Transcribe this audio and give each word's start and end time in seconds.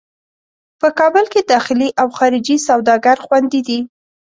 په 0.79 0.87
کابل 0.99 1.25
کې 1.33 1.41
داخلي 1.53 1.89
او 2.01 2.07
خارجي 2.17 2.57
سوداګر 2.67 3.17
خوندي 3.25 3.61
دي. 3.67 3.79